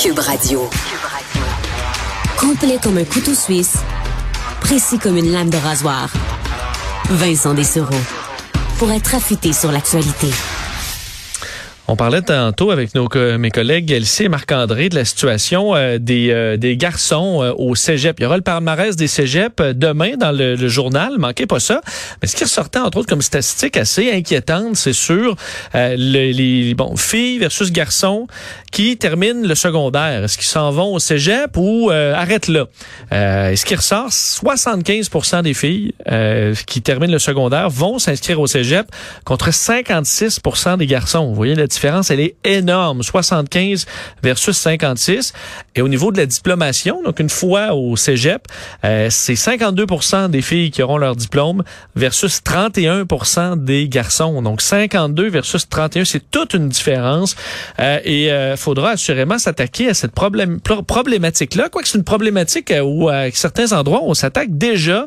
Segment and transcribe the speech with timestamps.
[0.00, 0.70] Cube Radio.
[2.38, 3.78] Complet comme un couteau suisse,
[4.60, 6.08] précis comme une lame de rasoir.
[7.10, 7.96] Vincent Dessereau.
[8.78, 10.30] Pour être affûté sur l'actualité.
[11.90, 13.08] On parlait tantôt avec nos,
[13.38, 17.74] mes collègues Elsie et Marc-André de la situation euh, des, euh, des garçons euh, au
[17.74, 18.20] cégep.
[18.20, 21.80] Il y aura le palmarès des cégeps demain dans le, journal, manquez pas ça.
[22.20, 25.34] Mais ce qui ressortait entre autres comme statistique assez inquiétante, c'est sur
[25.72, 28.26] les, les filles versus garçons
[28.70, 30.24] qui terminent le secondaire.
[30.24, 32.66] Est-ce qu'ils s'en vont au cégep ou arrêtent là?
[33.12, 35.94] Euh, ce qui ressort, 75% des filles
[36.66, 38.86] qui terminent le secondaire vont s'inscrire au cégep
[39.24, 41.28] contre 56% des garçons.
[41.28, 43.86] Vous voyez la différence, elle est énorme, 75
[44.24, 45.32] versus 56.
[45.76, 48.48] Et au niveau de la diplomation, donc une fois au cégep,
[48.84, 49.86] euh, c'est 52
[50.28, 51.62] des filles qui auront leur diplôme
[51.94, 53.04] versus 31
[53.56, 54.42] des garçons.
[54.42, 57.36] Donc 52 versus 31, c'est toute une différence.
[57.78, 63.08] Euh, et euh, faudra assurément s'attaquer à cette problème, problématique-là, quoique c'est une problématique où
[63.08, 65.06] à certains endroits on s'attaque déjà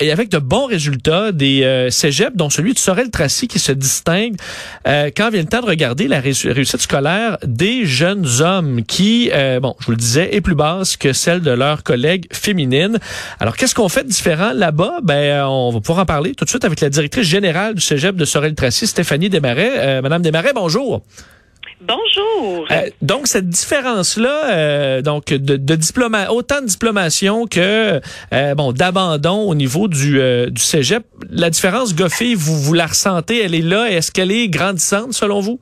[0.00, 4.36] et avec de bons résultats des cégeps, dont celui de Sorel-Tracy qui se distingue
[4.84, 9.74] quand vient le temps de regarder la réussite scolaire des jeunes hommes qui, euh, bon,
[9.80, 12.98] je vous le disais, est plus basse que celle de leurs collègues féminines.
[13.40, 14.98] Alors, qu'est-ce qu'on fait de différent là-bas?
[15.02, 17.80] Ben, euh, on va pouvoir en parler tout de suite avec la directrice générale du
[17.80, 19.72] Cégep de Sorel-Tracy, Stéphanie Desmarais.
[19.76, 21.02] Euh, Madame Desmarais, bonjour.
[21.80, 22.66] Bonjour.
[23.02, 28.00] donc cette différence-là, donc de, de autant de diplomation que
[28.54, 30.18] bon d'abandon au niveau du,
[30.50, 33.90] du cégep, la différence goffée, vous vous la ressentez, elle est là.
[33.90, 35.60] Est-ce qu'elle est grandissante selon vous?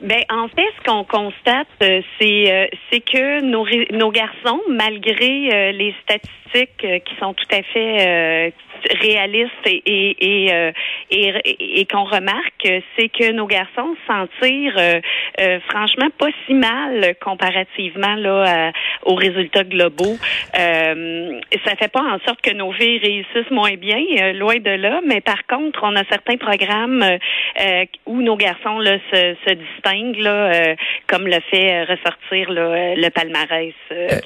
[0.00, 5.48] Ben en fait, ce qu'on constate, euh, c'est euh, c'est que nos nos garçons, malgré
[5.52, 8.52] euh, les statistiques qui sont tout à fait
[9.00, 10.72] réaliste et et, et, euh,
[11.10, 15.00] et, qu'on remarque, c'est que nos garçons s'en tirent euh,
[15.40, 18.72] euh, franchement pas si mal comparativement là
[19.04, 20.16] aux résultats globaux.
[20.58, 25.00] Euh, ça fait pas en sorte que nos filles réussissent moins bien, loin de là,
[25.06, 27.04] mais par contre, on a certains programmes
[28.06, 30.74] où nos garçons là, se, se distinguent, là,
[31.06, 33.74] comme le fait ressortir là, le palmarès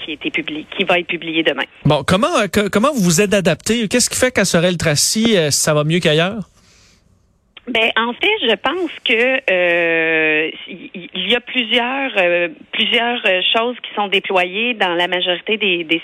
[0.05, 1.65] qui, été publié, qui va être publié demain.
[1.85, 2.29] Bon, comment
[2.73, 3.89] comment vous vous êtes adapté?
[3.89, 6.49] Qu'est-ce qui fait qu'à Sorel-Tracy, ça va mieux qu'ailleurs?
[7.69, 13.77] Ben en fait, je pense que euh, il y a plusieurs euh, plusieurs euh, choses
[13.83, 16.01] qui sont déployées dans la majorité des, des.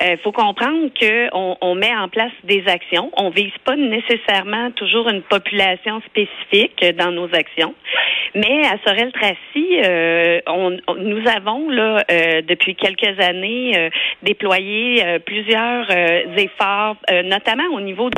[0.00, 3.10] Il faut comprendre que on, met en place des actions.
[3.16, 7.74] On vise pas nécessairement toujours une population spécifique dans nos actions,
[8.34, 12.04] mais à Sorel-Tracy, on, nous avons là
[12.42, 13.90] depuis quelques années
[14.22, 18.16] déployé plusieurs efforts, notamment au niveau du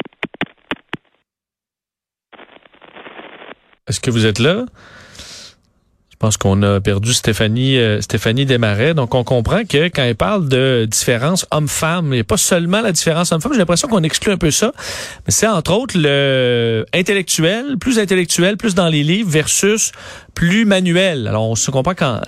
[3.88, 4.64] Est-ce que vous êtes là?
[6.24, 8.94] Je pense qu'on a perdu Stéphanie euh, Stéphanie Desmarais.
[8.94, 12.80] Donc, on comprend que quand elle parle de différence homme-femme, il n'y a pas seulement
[12.80, 13.52] la différence homme-femme.
[13.52, 14.72] J'ai l'impression qu'on exclut un peu ça.
[15.26, 19.92] Mais c'est entre autres le intellectuel, plus intellectuel, plus dans les livres versus
[20.34, 21.28] plus manuel.
[21.28, 22.20] Alors, on se comprend quand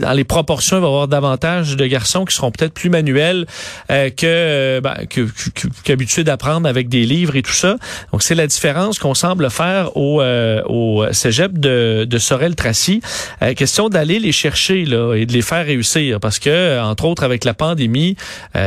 [0.00, 3.46] dans les proportions, il va y avoir davantage de garçons qui seront peut-être plus manuels
[3.90, 5.26] euh, que, euh, ben, que,
[5.84, 7.76] qu'habitués d'apprendre avec des livres et tout ça.
[8.12, 13.00] Donc, c'est la différence qu'on semble faire au, euh, au cégep de, de Sorel-Tracy.
[13.42, 17.22] Euh, question d'aller les chercher là et de les faire réussir parce que, entre autres,
[17.22, 18.16] avec la pandémie,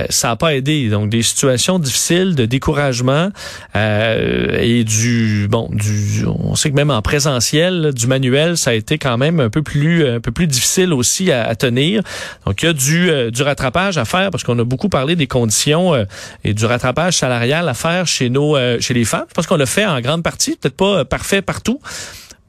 [0.09, 0.89] ça n'a pas aidé.
[0.89, 3.29] Donc, des situations difficiles de découragement
[3.75, 8.82] et du, bon, du, on sait que même en présentiel, du manuel, ça a été
[8.83, 12.03] été quand même un peu plus un peu plus difficile aussi à, tenir.
[12.45, 15.15] Donc il y a du euh, du rattrapage à faire parce qu'on a beaucoup parlé
[15.15, 16.05] des conditions euh,
[16.43, 19.25] et du rattrapage salarial à faire chez nos euh, chez les femmes.
[19.29, 21.79] Je pense qu'on le fait en grande partie, peut-être pas parfait partout,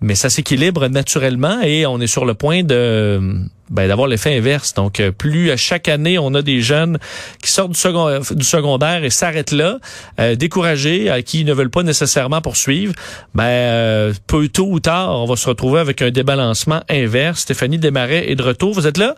[0.04, 4.74] mais ça s'équilibre naturellement et on est sur le point de ben, d'avoir l'effet inverse.
[4.74, 6.98] Donc, euh, plus à chaque année, on a des jeunes
[7.42, 9.78] qui sortent du, second, du secondaire et s'arrêtent là,
[10.20, 12.92] euh, découragés, à qui ne veulent pas nécessairement poursuivre,
[13.34, 17.40] ben, euh, peu tôt ou tard, on va se retrouver avec un débalancement inverse.
[17.40, 18.74] Stéphanie Desmarais est de retour.
[18.74, 19.16] Vous êtes là?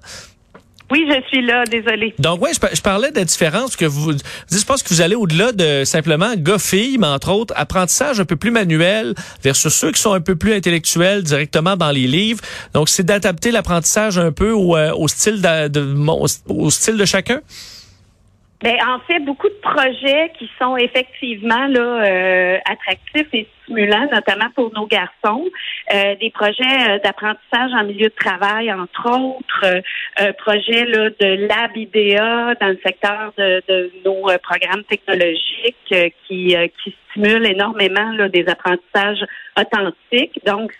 [0.91, 2.15] Oui, je suis là, désolé.
[2.19, 5.51] Donc oui, je, parlais de la différence que vous, je pense que vous allez au-delà
[5.53, 10.13] de simplement gars-filles, mais entre autres apprentissage un peu plus manuel versus ceux qui sont
[10.13, 12.41] un peu plus intellectuels directement dans les livres.
[12.73, 15.87] Donc c'est d'adapter l'apprentissage un peu au, euh, au style de,
[16.49, 17.41] au style de chacun?
[18.63, 24.49] Ben, en fait, beaucoup de projets qui sont effectivement là euh, attractifs et stimulants, notamment
[24.55, 25.45] pour nos garçons.
[25.93, 31.47] Euh, des projets euh, d'apprentissage en milieu de travail, entre autres, euh, projets là, de
[31.47, 35.95] lab IDEA dans le secteur de, de nos programmes technologiques
[36.27, 39.25] qui, qui stimulent énormément là, des apprentissages
[39.59, 40.41] authentiques.
[40.47, 40.73] Donc,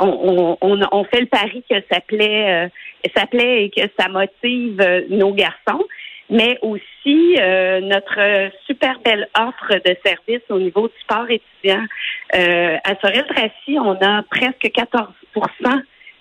[0.00, 2.70] on, on, on, fait le pari que ça plaît
[3.16, 5.84] ça plaît et que ça motive nos garçons
[6.32, 11.84] mais aussi euh, notre super belle offre de services au niveau du sport étudiant.
[12.34, 15.08] Euh, à Sorel-Tracy, on a presque 14%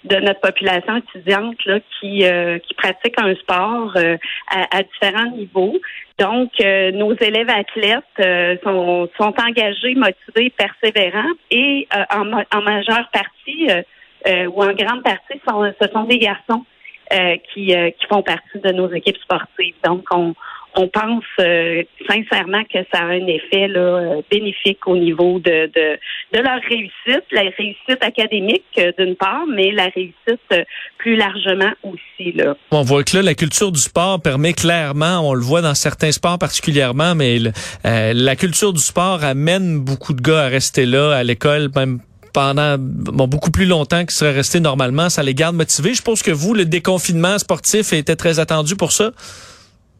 [0.03, 3.95] de notre population étudiante là, qui, euh, qui pratique un sport
[4.49, 5.77] à, différents niveaux.
[6.19, 13.67] Donc, nos élèves athlètes sont, sont engagés, motivés, persévérants et en, en majeure partie
[14.27, 16.65] ou en grande partie, sont, ce sont des garçons.
[17.11, 19.75] Euh, qui, euh, qui font partie de nos équipes sportives.
[19.83, 20.33] Donc, on,
[20.75, 25.99] on pense euh, sincèrement que ça a un effet là, bénéfique au niveau de, de,
[26.31, 30.65] de, leur réussite, la réussite académique d'une part, mais la réussite
[30.99, 32.31] plus largement aussi.
[32.31, 32.55] Là.
[32.71, 36.13] On voit que là, la culture du sport permet clairement, on le voit dans certains
[36.13, 37.39] sports particulièrement, mais
[37.83, 41.99] la culture du sport amène beaucoup de gars à rester là à l'école, même
[42.33, 45.09] pendant beaucoup plus longtemps qu'ils seraient restés normalement.
[45.09, 45.93] Ça les garde motivés.
[45.93, 49.11] Je pense que vous, le déconfinement sportif était très attendu pour ça?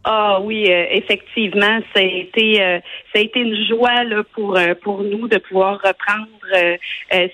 [0.03, 2.79] Ah oui, euh, effectivement, ça a été euh,
[3.13, 6.27] ça a été une joie là, pour euh, pour nous de pouvoir reprendre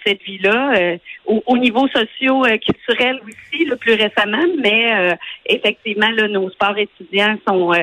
[0.05, 5.17] cette vie-là au, niveau socio-culturel aussi, le plus récemment, mais
[5.47, 7.73] effectivement, là, nos sports étudiants sont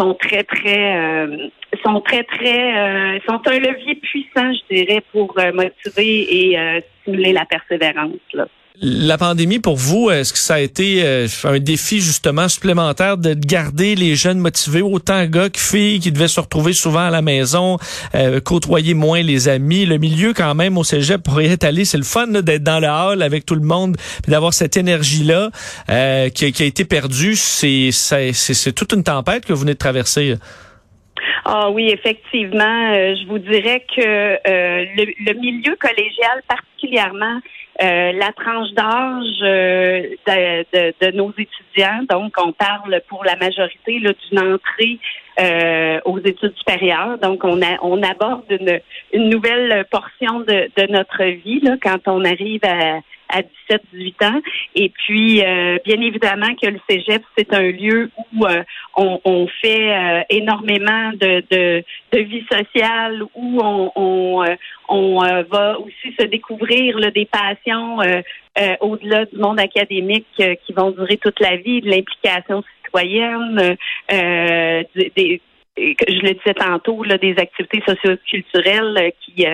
[0.00, 1.50] sont très très
[1.84, 6.80] sont très, très, euh, sont un levier puissant, je dirais, pour euh, motiver et euh,
[7.02, 8.16] stimuler la persévérance.
[8.32, 8.46] Là.
[8.82, 11.04] La pandémie, pour vous, est-ce que ça a été
[11.44, 16.28] un défi justement supplémentaire de garder les jeunes motivés, autant gars que filles qui devaient
[16.28, 17.76] se retrouver souvent à la maison,
[18.42, 22.04] côtoyer moins les amis, le milieu quand même au cégep pour y être c'est le
[22.04, 23.98] fun d'être dans le hall avec tout le monde,
[24.28, 25.50] d'avoir cette énergie-là
[26.30, 27.36] qui, qui, a été perdue.
[27.36, 30.36] C'est c'est toute une tempête que vous venez de traverser.
[31.44, 32.92] Ah oui, effectivement.
[32.92, 37.40] Euh, je vous dirais que euh, le, milieu collégial, particulièrement
[37.82, 44.98] euh, la tranche d'âge de, nos étudiants, donc on parle pour la majorité d'une entrée
[46.04, 47.18] aux études supérieures.
[47.18, 48.80] Donc on, a, on aborde une,
[49.14, 53.00] une nouvelle portion de, de notre vie là, quand on arrive à
[53.30, 54.40] à 17-18 ans.
[54.74, 58.62] Et puis, euh, bien évidemment que le cégep, c'est un lieu où euh,
[58.96, 63.92] on, fait euh, énormément de, de, vie sociale, où on,
[64.88, 67.98] on, va aussi se découvrir des passions
[68.80, 73.76] au-delà du monde académique qui vont durer toute la vie, de l'implication citoyenne,
[74.08, 75.40] des,
[75.76, 79.46] je le disais tantôt, des activités socioculturelles qui,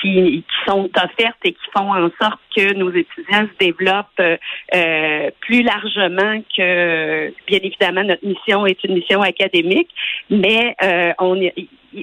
[0.00, 4.36] qui, sont offertes et qui font en sorte que nos étudiants se développent euh,
[4.74, 9.90] euh, plus largement que, bien évidemment, notre mission est une mission académique,
[10.30, 11.38] mais euh, on,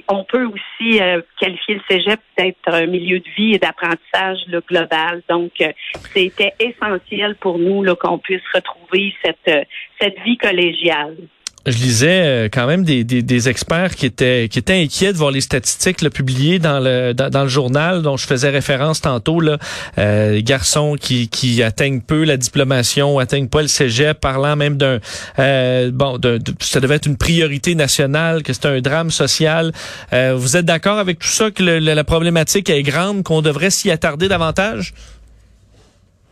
[0.08, 1.00] on peut aussi
[1.40, 4.38] qualifier le cégep d'être un milieu de vie et d'apprentissage
[4.68, 5.22] global.
[5.28, 5.52] Donc,
[6.14, 9.68] c'était essentiel pour nous qu'on puisse retrouver cette,
[10.00, 11.16] cette vie collégiale
[11.66, 15.18] je lisais euh, quand même des, des, des, experts qui étaient qui étaient inquiets de
[15.18, 19.40] voir les statistiques là, publiées dans le dans, le journal dont je faisais référence tantôt
[19.40, 19.58] là,
[19.98, 24.98] euh, garçons qui qui atteignent peu la diplomation, atteignent pas le cégep, parlant même d'un
[25.38, 29.72] euh, bon de, ça devait être une priorité nationale, que c'est un drame social.
[30.12, 33.90] Euh, vous êtes d'accord avec tout ça que la problématique est grande, qu'on devrait s'y
[33.90, 34.94] attarder davantage?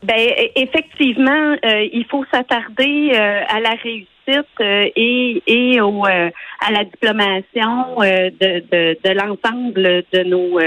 [0.03, 0.17] Ben
[0.57, 4.09] effectivement, il faut s'attarder à la réussite
[4.39, 10.59] euh, et, et au, euh, à la diplomation euh, de, de, de l'ensemble de nos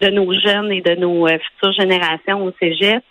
[0.00, 3.02] de nos jeunes et de nos futures générations au Cégep.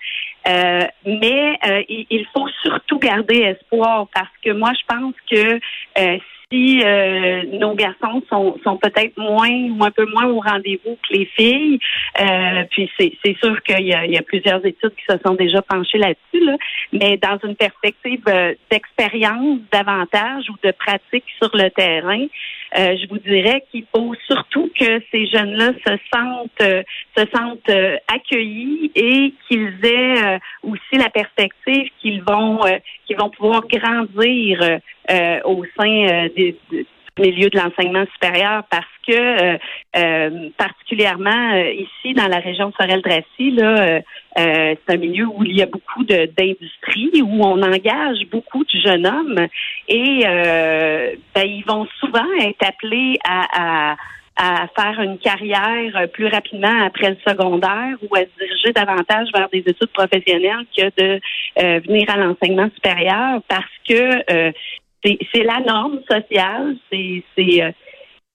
[0.45, 1.57] mais
[1.89, 5.59] il, faut surtout garder espoir parce que moi je pense que
[6.51, 11.13] si euh, nos garçons sont, sont peut-être moins ou un peu moins au rendez-vous que
[11.13, 11.79] les filles,
[12.19, 15.97] euh, puis c'est, sûr qu'il y y a plusieurs études qui se sont déjà penchées
[15.97, 16.55] là-dessus, là,
[16.93, 22.25] mais dans une perspective euh, d'expérience davantage ou de pratique sur le terrain,
[22.75, 26.85] je vous dirais qu'il faut surtout que ces jeunes-là se sentent
[27.17, 32.59] se sentent accueillis et qu'ils aient aussi la perspective qu'ils vont
[33.05, 34.79] qu'ils vont pouvoir grandir
[35.11, 36.85] euh, au sein euh, des, du
[37.19, 39.57] milieu de l'enseignement supérieur parce que
[39.95, 44.01] euh, particulièrement ici dans la région de Sorel-Dracy, là,
[44.35, 49.07] c'est un milieu où il y a beaucoup d'industrie, où on engage beaucoup de jeunes
[49.07, 49.47] hommes
[49.87, 50.23] et
[51.33, 53.95] ben, ils vont souvent être appelés à, à
[54.37, 59.47] à faire une carrière plus rapidement après le secondaire ou à se diriger davantage vers
[59.47, 61.21] des études professionnelles que de
[61.87, 64.51] venir à l'enseignement supérieur parce que
[65.33, 67.23] c'est la norme sociale, c'est
[67.63, 67.71] euh,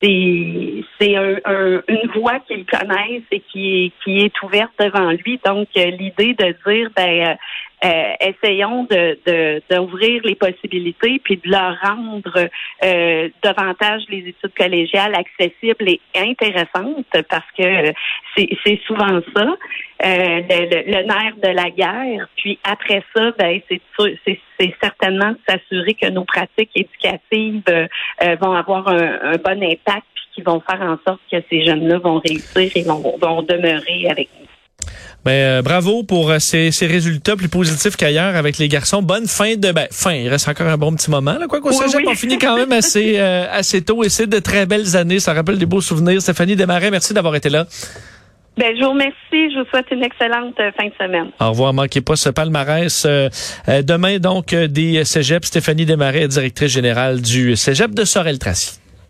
[0.03, 5.39] c'est un, une voie qu'ils connaissent et qui est, qui est ouverte devant lui.
[5.45, 7.37] Donc, l'idée de dire, ben,
[7.83, 12.49] euh, essayons de d'ouvrir les possibilités puis de leur rendre
[12.85, 17.93] euh, davantage les études collégiales accessibles et intéressantes parce que
[18.37, 19.47] c'est souvent ça
[20.05, 22.29] euh, le, nerf de la guerre.
[22.37, 27.63] Puis après ça, ben c'est certainement de s'assurer que nos pratiques éducatives
[28.43, 32.19] vont avoir un, bon impact puis qui vont faire en sorte que ces jeunes-là vont
[32.19, 34.50] réussir et vont, vont demeurer avec nous.
[35.25, 39.03] Ben, euh, bravo pour euh, ces, ces, résultats plus positifs qu'ailleurs avec les garçons.
[39.03, 40.13] Bonne fin de ben, fin.
[40.13, 41.37] Il reste encore un bon petit moment.
[41.39, 41.47] Là.
[41.47, 44.65] Quoi qu'au oui, on finit quand même assez, euh, assez tôt et c'est de très
[44.65, 45.21] belles années.
[45.21, 46.23] Ça rappelle des beaux souvenirs.
[46.23, 47.67] Stéphanie Desmarais, merci d'avoir été là.
[48.57, 49.15] Ben, je vous remercie.
[49.33, 51.31] Je vous souhaite une excellente fin de semaine.
[51.39, 51.75] Au revoir.
[51.75, 53.07] Manquez pas ce palmarès.
[53.67, 55.47] demain, donc, des cégeps.
[55.47, 58.80] Stéphanie Desmarais, directrice générale du cégep de Sorel-Tracy.